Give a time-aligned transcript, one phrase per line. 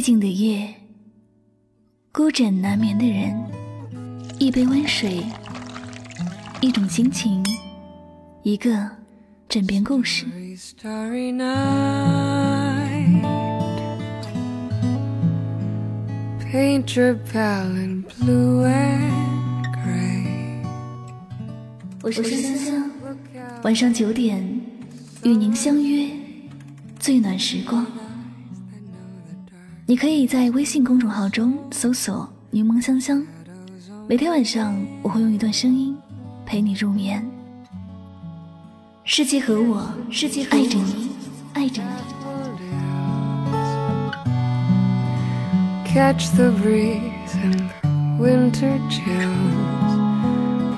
[0.00, 0.66] 寂静的夜，
[2.10, 3.38] 孤枕难眠的人，
[4.38, 5.22] 一杯温水，
[6.62, 7.44] 一种心情，
[8.42, 8.90] 一个
[9.46, 10.24] 枕边故事。
[22.02, 22.90] 我是香香，
[23.62, 24.42] 晚上九点
[25.24, 26.08] 与您相约
[26.98, 27.86] 最暖时光。
[29.90, 33.26] 你可以在微信公众号中搜索“柠檬香香”，
[34.06, 34.72] 每天晚上
[35.02, 35.98] 我会用一段声音
[36.46, 37.28] 陪你入眠。
[39.02, 41.10] 世界和我，世界爱着你，
[41.54, 41.88] 爱着你。
[45.92, 47.68] Catch the breeze and
[48.20, 49.34] winter chills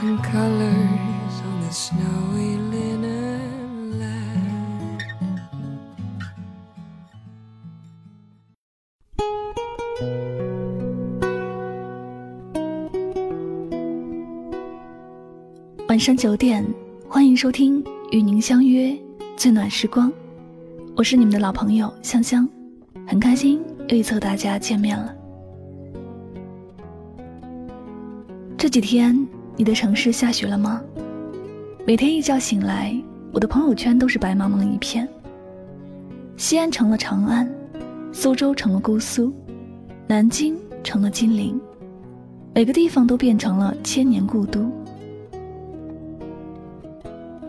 [0.00, 2.31] and colors on the snow.
[15.92, 16.66] 晚上九点，
[17.06, 18.98] 欢迎收听《与您相约
[19.36, 20.08] 最暖时光》，
[20.96, 22.48] 我是你们的老朋友香香，
[23.06, 25.14] 很开心又一次和大家见面了。
[28.56, 29.14] 这几天
[29.54, 30.80] 你的城市下雪了吗？
[31.86, 32.98] 每天一觉醒来，
[33.30, 35.06] 我的朋友圈都是白茫茫一片。
[36.38, 37.46] 西安成了长安，
[38.12, 39.30] 苏州成了姑苏，
[40.06, 41.60] 南京成了金陵，
[42.54, 44.72] 每个地方都变成了千年故都。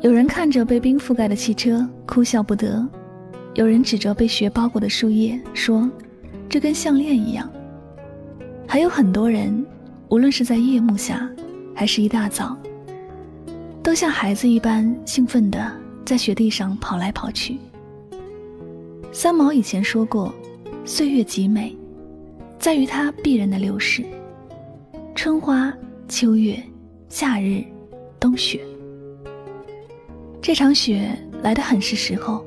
[0.04, 2.86] 有人看着被冰覆盖的汽车哭笑不得，
[3.54, 5.90] 有人指着被雪包裹的树叶说
[6.50, 7.50] ：“这跟项链一样。”
[8.68, 9.66] 还有很多人，
[10.10, 11.32] 无论是在夜幕下，
[11.74, 12.58] 还是一大早，
[13.82, 15.72] 都像孩子一般兴奋地
[16.04, 17.58] 在雪地上跑来跑去。
[19.14, 20.36] 三毛以前说过
[20.84, 21.74] ：“岁月极美，
[22.60, 24.04] 在于它必然的流逝。
[25.16, 25.74] 春花、
[26.10, 26.62] 秋月、
[27.08, 27.64] 夏日、
[28.20, 28.60] 冬雪。”
[30.44, 32.44] 这场雪来得很是时候，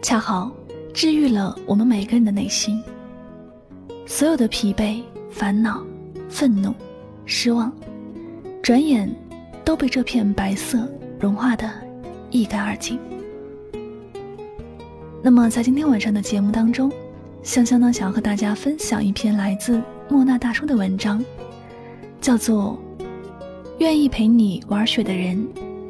[0.00, 0.52] 恰好
[0.92, 2.80] 治愈了我们每个人的内心。
[4.06, 5.02] 所有的疲惫、
[5.32, 5.84] 烦恼、
[6.28, 6.72] 愤怒、
[7.26, 7.72] 失望，
[8.62, 9.12] 转眼
[9.64, 11.68] 都被这片白色融化的
[12.30, 13.00] 一干二净。
[15.20, 16.88] 那么，在今天晚上的节目当中，
[17.42, 21.20] 香香呢想要和大家分享一篇来自莫那大叔的文章，
[22.20, 22.78] 叫做
[23.78, 25.44] 《愿意陪你玩雪的人，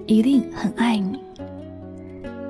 [0.07, 1.19] 一定很爱你》。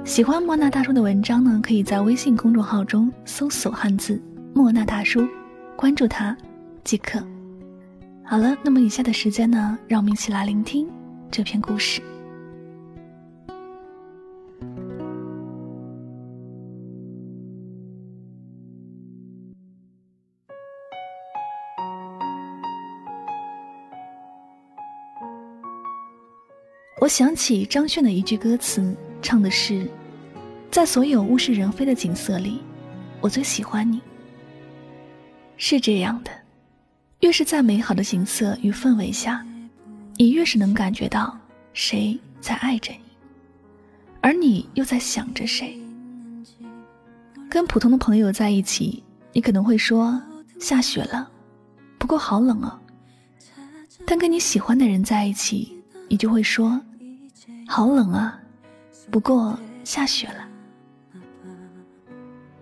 [0.05, 4.23] 喜欢莫那大叔的文章呢，可以在微信公众号中搜索汉字
[4.55, 5.27] “莫那大叔”，
[5.77, 6.37] 关注他
[6.85, 7.19] 即可。
[8.23, 10.87] 好了，那么以下的时间呢，让我们一起来聆听
[11.31, 12.03] 这篇故事。
[27.01, 28.95] 我想起张悬的一句歌词。
[29.25, 29.91] 唱的是，
[30.71, 32.61] 在所有物是人非的景色里，
[33.23, 33.99] 我最喜欢你。
[35.57, 36.31] 是这样的，
[37.21, 39.43] 越是在美好的景色与氛围下，
[40.17, 41.37] 你越是能感觉到
[41.73, 42.99] 谁在爱着你，
[44.21, 45.81] 而你又在想着谁。
[47.49, 49.03] 跟普通的朋友在一起，
[49.33, 50.21] 你可能会说
[50.61, 51.31] 下雪了，
[51.97, 52.79] 不过好冷哦。
[54.05, 56.79] 但跟你喜欢的人在一起，你就会说
[57.67, 58.39] 好冷啊。
[59.11, 60.49] 不过下雪了，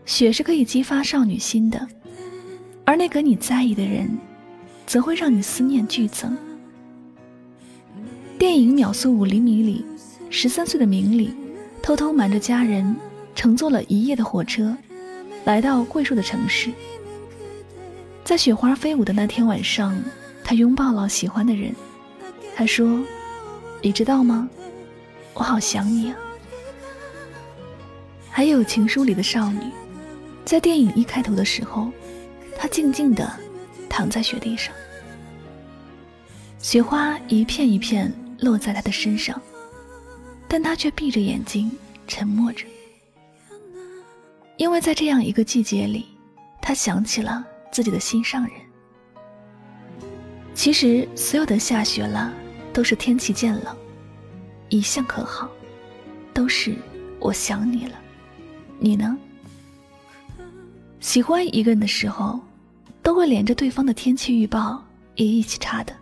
[0.05, 1.89] 雪是可以激发少女心的，
[2.85, 4.19] 而那个你在意的人，
[4.87, 6.37] 则会让你思念剧增。
[8.39, 9.87] 电影《秒速五厘米》里，
[10.29, 11.33] 十三岁的明里
[11.83, 12.95] 偷偷瞒着家人，
[13.35, 14.77] 乘坐了一夜的火车，
[15.45, 16.71] 来到桂树的城市。
[18.25, 19.99] 在雪花飞舞的那天晚上，
[20.45, 21.75] 他拥抱了喜欢的人，
[22.55, 23.01] 他说
[23.81, 24.49] ：“你知道吗？
[25.35, 26.17] 我好想你啊。”
[28.35, 29.61] 还有情书里的少女，
[30.43, 31.93] 在电影一开头的时候，
[32.57, 33.31] 她静静地
[33.91, 34.75] 躺在雪地上，
[36.59, 39.39] 雪花一片一片落在她的身上，
[40.49, 41.71] 但她却闭着眼睛
[42.09, 42.65] 沉默着，
[44.57, 46.07] 因为在这样一个季节里，
[46.63, 48.53] 她想起了自己的心上人。
[50.55, 52.33] 其实，所有的下雪了，
[52.73, 53.77] 都是天气渐冷，
[54.71, 55.51] 一向可好，
[56.33, 56.75] 都是
[57.21, 57.99] 我想你了。
[58.83, 59.17] 你呢？
[60.99, 62.41] 喜欢一个人的时候，
[63.01, 64.83] 都会连着对方的天气预报
[65.15, 65.95] 也一起查的。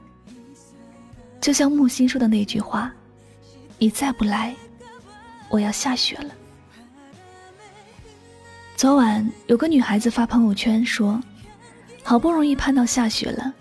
[1.43, 2.91] 就像木心说的那句话
[3.79, 4.57] ：“你再不来，
[5.51, 6.35] 我要下雪了。”
[8.77, 11.21] 昨晚有个女孩子发朋友圈说
[12.03, 13.53] ：“好不容易盼到下雪了，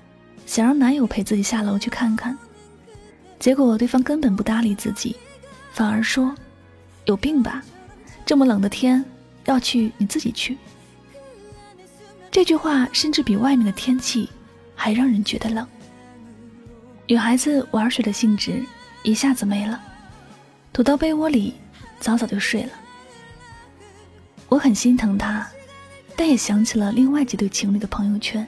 [0.46, 2.38] 想让男友陪自己下楼去看看，
[3.38, 5.16] 结果对方根本不搭理自己，
[5.74, 6.34] 反而说
[7.04, 7.62] ：“有病吧，
[8.26, 9.04] 这么冷的天，
[9.46, 10.58] 要去你自己去。”
[12.32, 14.30] 这句话甚至比外面的天气
[14.76, 15.68] 还让人觉得冷。
[17.08, 18.64] 女孩子玩水的兴致
[19.02, 19.82] 一下子没了，
[20.72, 21.56] 躲到被窝里，
[22.00, 22.70] 早早就睡了。
[24.48, 25.48] 我很心疼她，
[26.16, 28.46] 但也想起了另外几对情侣的朋友圈。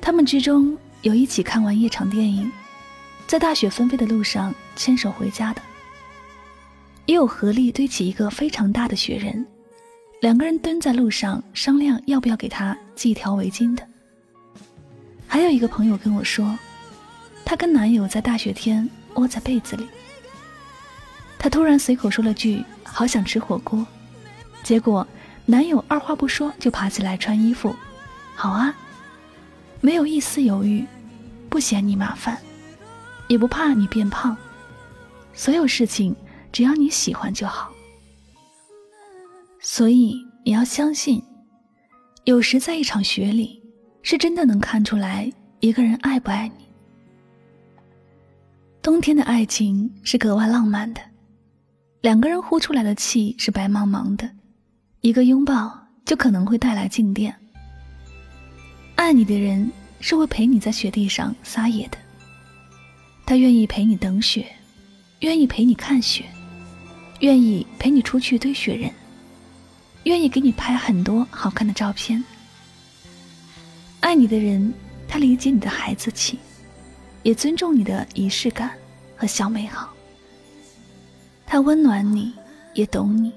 [0.00, 2.52] 他们之中有一起看完夜场电影，
[3.26, 5.60] 在大雪纷飞的路上牵手回家的，
[7.06, 9.46] 也有合力堆起一个非常大的雪人。
[10.20, 13.86] 两个人蹲在路上商量要不要给他系一条围巾的。
[15.26, 16.58] 还有一个朋友跟我说，
[17.44, 19.86] 她跟男友在大雪天窝在被子里。
[21.38, 23.86] 她突然随口说了句“好想吃火锅”，
[24.64, 25.06] 结果
[25.44, 27.74] 男友二话不说就爬起来穿衣服，
[28.34, 28.74] 好啊，
[29.82, 30.86] 没有一丝犹豫，
[31.50, 32.38] 不嫌你麻烦，
[33.28, 34.34] 也不怕你变胖，
[35.34, 36.16] 所有事情
[36.54, 37.72] 只要你喜欢就好。
[39.60, 41.20] 所以你要相信，
[42.22, 43.60] 有时在一场雪里，
[44.02, 45.28] 是真的能看出来
[45.58, 46.64] 一个人爱不爱你。
[48.80, 51.00] 冬天的爱情是格外浪漫的，
[52.02, 54.30] 两个人呼出来的气是白茫茫的，
[55.00, 57.34] 一个拥抱就可能会带来静电。
[58.94, 59.68] 爱你的人
[59.98, 61.98] 是会陪你在雪地上撒野的，
[63.26, 64.46] 他愿意陪你等雪，
[65.18, 66.24] 愿意陪你看雪，
[67.24, 68.90] 愿意陪你出去堆雪人。
[70.02, 72.22] 愿意给你拍很多好看的照片。
[74.00, 74.74] 爱你的人，
[75.08, 76.38] 他理解你的孩子气，
[77.22, 78.70] 也尊重你的仪式感
[79.16, 79.90] 和小美好。
[81.46, 82.34] 他温暖你，
[82.74, 83.32] 也懂你。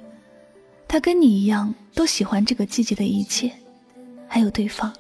[0.86, 3.50] 他跟你一样，都喜欢这个季节的一切，
[4.28, 4.94] 还有对方。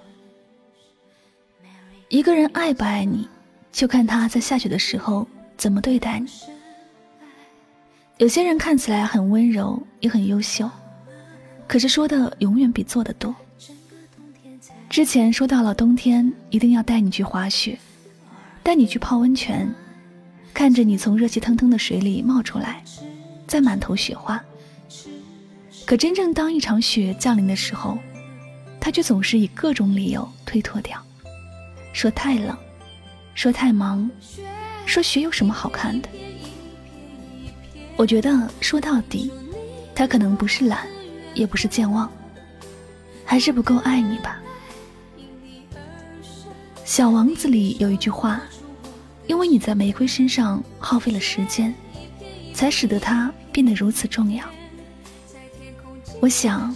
[2.07, 3.27] 一个人爱不爱你，
[3.73, 6.29] 就看他在下雪的时候怎么对待你。
[8.17, 10.67] 有些人看起来很温柔，也很优秀。
[11.67, 13.35] 可是说的永远比做的多。
[14.89, 17.77] 之前说到了冬天一定要带你去滑雪，
[18.63, 19.71] 带你去泡温泉，
[20.51, 22.83] 看着你从热气腾腾的水里冒出来，
[23.45, 24.43] 再满头雪花。
[25.85, 27.99] 可真正当一场雪降临的时候，
[28.79, 30.99] 他却总是以各种理由推脱掉，
[31.93, 32.57] 说太冷，
[33.35, 34.09] 说太忙，
[34.87, 36.09] 说雪有什么好看的。
[37.97, 39.29] 我觉得说到底，
[39.93, 40.87] 他可能不是懒。
[41.33, 42.11] 也不是健忘，
[43.23, 44.41] 还是不够爱你吧。
[46.83, 48.41] 小王子里有一句话
[49.29, 51.71] ：“因为你在玫瑰身上耗费了时间，
[52.55, 54.43] 才使得它变得如此重要。”
[56.19, 56.75] 我想，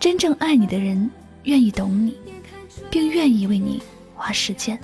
[0.00, 1.10] 真正爱你的人
[1.42, 2.16] 愿意懂你，
[2.90, 3.82] 并愿意为你
[4.14, 4.80] 花时间。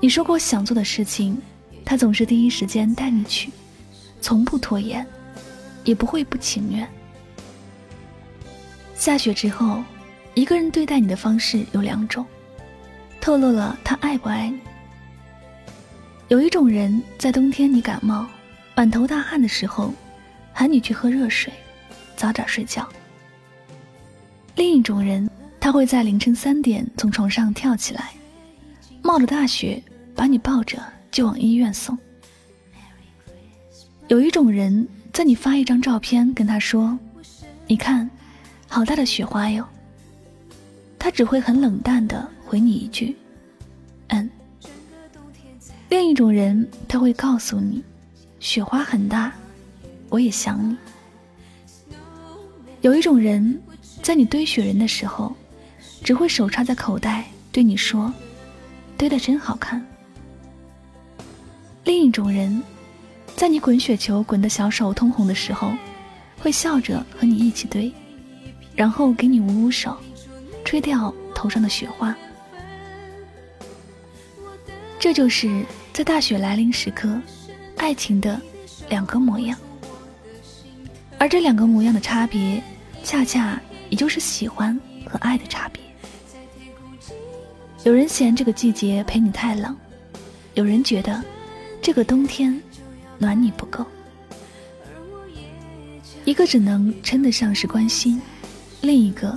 [0.00, 1.36] 你说过想做的事情，
[1.84, 3.50] 他总是第一时间带你去，
[4.20, 5.06] 从不拖延，
[5.84, 6.88] 也不会不情愿。
[8.94, 9.82] 下雪之后，
[10.34, 12.26] 一个人对待你的方式有两种，
[13.20, 14.58] 透露了他爱不爱你。
[16.28, 18.26] 有一种人在冬天你感冒、
[18.74, 19.94] 满头大汗的时候，
[20.52, 21.52] 喊你去喝热水，
[22.16, 22.86] 早点睡觉。
[24.56, 28.10] 另一种人，他会在凌晨三点从床上跳起来，
[29.02, 29.82] 冒着大雪
[30.14, 31.96] 把你抱着就往医院送。
[34.08, 36.98] 有一种人在你发一张照片跟他说
[37.66, 38.08] ：“你看。”
[38.70, 39.64] 好大的雪花哟！
[40.98, 43.16] 他只会很冷淡的回你一句
[44.08, 44.30] ：“嗯。”
[45.88, 47.82] 另一种人他会告诉你
[48.40, 49.32] ：“雪花很大，
[50.10, 50.76] 我也想你。”
[52.82, 53.58] 有一种人
[54.02, 55.34] 在你堆雪人的时候，
[56.04, 58.12] 只会手插在口袋对你说
[58.98, 59.82] ：“堆的真好看。”
[61.84, 62.62] 另一种人，
[63.38, 65.72] 在你滚雪球滚得小手通红的时候，
[66.40, 67.90] 会笑着和你一起堆。
[68.74, 69.96] 然后给你捂捂手，
[70.64, 72.12] 吹掉头上的雪花。
[74.98, 77.16] 这就是在大雪来临时刻，
[77.76, 78.40] 爱情的
[78.88, 79.56] 两个模样。
[81.16, 82.60] 而这两个模样的差别，
[83.04, 84.76] 恰恰也就是喜欢
[85.06, 85.80] 和爱的差别。
[87.84, 89.76] 有人嫌这个季节陪你太冷，
[90.54, 91.22] 有人觉得
[91.80, 92.60] 这个冬天
[93.18, 93.84] 暖你不够。
[96.24, 98.20] 一个只能称得上是关心。
[98.80, 99.36] 另一个，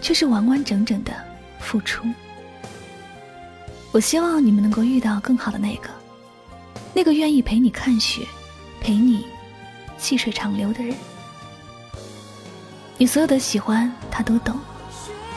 [0.00, 1.12] 却是完完整整的
[1.60, 2.04] 付出。
[3.92, 5.88] 我希望你们能够遇到更好的那个，
[6.92, 8.26] 那个愿意陪你看雪，
[8.80, 9.24] 陪你
[9.98, 10.96] 细水长流的人。
[12.98, 14.56] 你所有的喜欢，他都懂；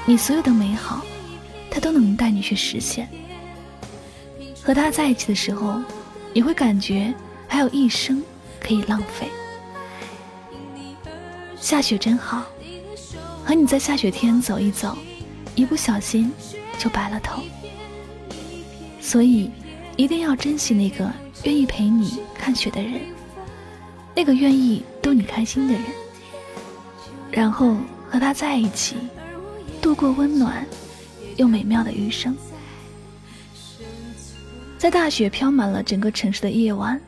[0.06, 1.06] 你所有的美好，
[1.70, 3.08] 他都能带你去实现。
[4.64, 5.82] 和他在一起的时候，
[6.34, 7.14] 你会感觉
[7.48, 8.24] 还有一生
[8.60, 9.30] 可以浪费。
[11.60, 12.46] 下雪真好，
[13.44, 14.98] 和你在下雪天走一走，
[15.56, 16.32] 一不小心
[16.78, 17.42] 就白了头。
[19.02, 19.52] 所以，
[19.98, 21.12] 一定要珍惜那个
[21.44, 23.02] 愿意陪你看雪的人，
[24.16, 25.84] 那个愿意逗你开心的人，
[27.32, 27.78] 然后
[28.10, 28.96] 和他在一起。
[29.82, 30.66] 度过温暖
[31.36, 32.36] 又美妙的余生，
[34.80, 37.00] 在大雪飘满了整个城市的夜晚，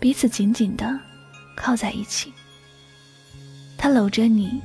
[0.00, 0.98] 彼此紧紧的
[1.56, 2.32] 靠在一起。
[3.76, 4.60] 他搂着你，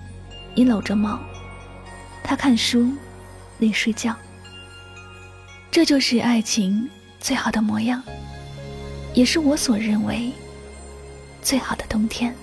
[0.56, 1.18] 你搂着猫；
[2.24, 2.92] 他看书，
[3.58, 4.16] 你睡觉。
[5.72, 8.02] 这就是爱情最好的模样，
[9.14, 10.32] 也是我所认为
[11.42, 12.36] 最好的冬天。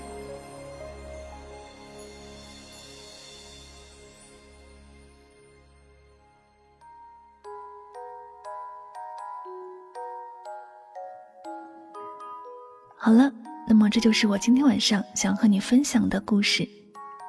[13.10, 13.28] 好了，
[13.66, 16.64] 那么这就是我今天晚上想和你分享的故事，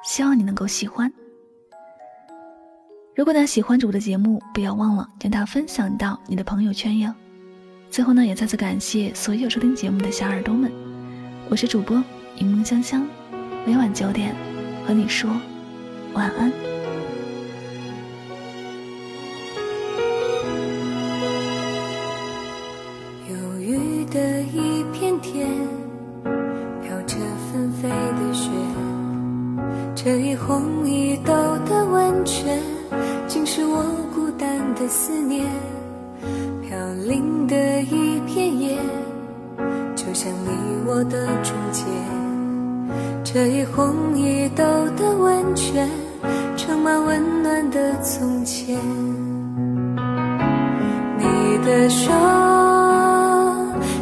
[0.04, 1.12] 希望你能够喜欢。
[3.16, 7.12] 如果呢喜欢主播的节目，不要忘了将它分享到你的朋友圈哟。
[7.90, 10.70] 最后呢，也再次感谢所有收听节目的小耳朵们，
[11.50, 12.00] 我是主播
[12.38, 13.04] 柠檬香香，
[13.66, 14.36] 每晚九点
[14.86, 15.28] 和你说
[16.14, 16.81] 晚安。
[43.34, 44.62] 这一红一豆
[44.94, 45.88] 的温泉，
[46.54, 48.78] 盛满温暖的从前。
[51.16, 52.12] 你的手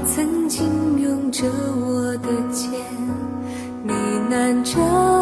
[0.04, 2.72] 曾经拥着我的肩，
[3.84, 3.94] 呢
[4.28, 5.19] 喃着。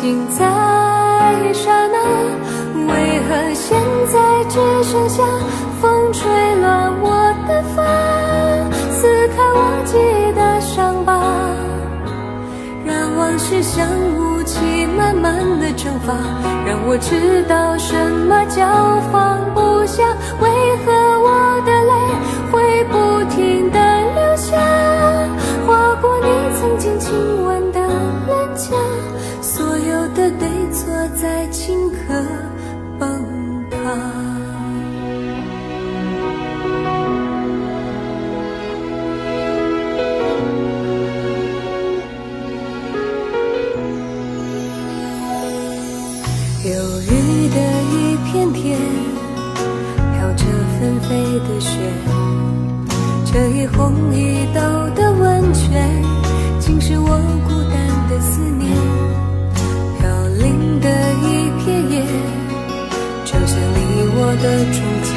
[0.00, 1.98] 情在刹那，
[2.86, 3.78] 为何现
[4.10, 5.22] 在只剩下
[5.78, 6.22] 风吹
[6.58, 7.10] 乱我
[7.46, 7.84] 的发，
[8.90, 9.98] 撕开忘记
[10.34, 11.20] 的伤疤，
[12.82, 15.38] 让往事像雾气慢慢。
[15.60, 16.14] 的蒸发
[16.66, 18.64] 让我知道什么叫
[19.12, 20.02] 放不下，
[20.40, 20.48] 为
[20.86, 21.92] 何我的泪
[22.50, 23.78] 会不停的
[24.14, 24.56] 流下，
[25.66, 26.26] 划过你
[26.58, 26.98] 曾经
[31.16, 32.24] 在顷刻
[32.98, 33.08] 崩
[33.70, 33.76] 塌。
[46.62, 47.56] 有雨的
[47.90, 48.78] 一片天，
[50.14, 50.44] 飘着
[50.78, 51.08] 纷飞
[51.48, 51.78] 的雪。
[53.32, 54.60] 这一红一抖
[54.94, 56.02] 的温泉，
[56.60, 57.08] 竟是我
[57.48, 58.99] 孤单的思念。
[60.80, 60.86] 的
[61.22, 61.24] 一
[61.58, 61.94] 片叶，
[63.24, 63.78] 就像你
[64.16, 64.44] 我的
[64.74, 65.10] 中间。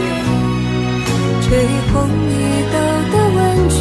[1.42, 1.94] 这一红
[2.30, 2.32] 一
[2.72, 2.76] 抖
[3.12, 3.40] 的温
[3.70, 3.78] 泉，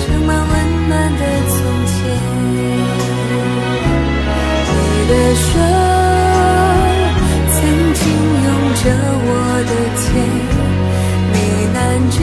[0.00, 0.52] 盛满温
[0.88, 1.56] 暖的从
[1.86, 1.92] 前。
[4.72, 4.78] 你
[5.08, 5.48] 的手
[7.52, 7.58] 曾
[7.94, 8.02] 经
[8.44, 8.48] 拥。
[8.80, 9.28] 着我
[9.68, 10.08] 的肩，
[11.32, 11.36] 呢
[11.74, 11.78] 喃
[12.16, 12.18] 着